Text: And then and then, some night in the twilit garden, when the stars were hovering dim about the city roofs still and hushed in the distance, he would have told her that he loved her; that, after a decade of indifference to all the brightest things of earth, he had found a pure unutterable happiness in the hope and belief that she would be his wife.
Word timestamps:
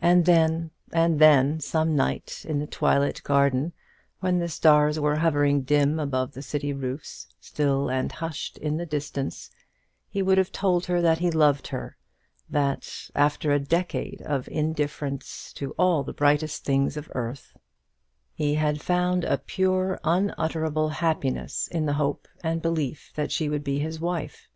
And 0.00 0.24
then 0.24 0.70
and 0.90 1.18
then, 1.18 1.60
some 1.60 1.94
night 1.94 2.46
in 2.48 2.60
the 2.60 2.66
twilit 2.66 3.22
garden, 3.24 3.74
when 4.20 4.38
the 4.38 4.48
stars 4.48 4.98
were 4.98 5.16
hovering 5.16 5.64
dim 5.64 5.98
about 5.98 6.32
the 6.32 6.40
city 6.40 6.72
roofs 6.72 7.28
still 7.40 7.90
and 7.90 8.10
hushed 8.10 8.56
in 8.56 8.78
the 8.78 8.86
distance, 8.86 9.50
he 10.08 10.22
would 10.22 10.38
have 10.38 10.50
told 10.50 10.86
her 10.86 11.02
that 11.02 11.18
he 11.18 11.30
loved 11.30 11.66
her; 11.68 11.98
that, 12.48 13.10
after 13.14 13.52
a 13.52 13.60
decade 13.60 14.22
of 14.22 14.48
indifference 14.48 15.52
to 15.52 15.72
all 15.72 16.04
the 16.04 16.14
brightest 16.14 16.64
things 16.64 16.96
of 16.96 17.12
earth, 17.14 17.54
he 18.32 18.54
had 18.54 18.80
found 18.80 19.24
a 19.24 19.36
pure 19.36 20.00
unutterable 20.04 20.88
happiness 20.88 21.68
in 21.68 21.84
the 21.84 21.92
hope 22.00 22.26
and 22.42 22.62
belief 22.62 23.12
that 23.14 23.30
she 23.30 23.50
would 23.50 23.62
be 23.64 23.78
his 23.78 24.00
wife. 24.00 24.48